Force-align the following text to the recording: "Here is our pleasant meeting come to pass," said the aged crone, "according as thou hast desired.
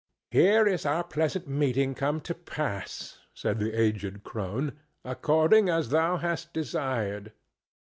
"Here 0.31 0.65
is 0.65 0.83
our 0.83 1.03
pleasant 1.03 1.47
meeting 1.47 1.93
come 1.93 2.21
to 2.21 2.33
pass," 2.33 3.19
said 3.35 3.59
the 3.59 3.79
aged 3.79 4.23
crone, 4.23 4.79
"according 5.05 5.69
as 5.69 5.89
thou 5.89 6.17
hast 6.17 6.53
desired. 6.55 7.33